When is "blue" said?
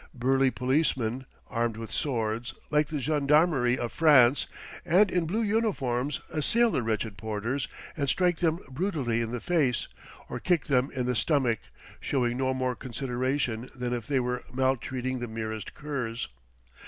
5.27-5.43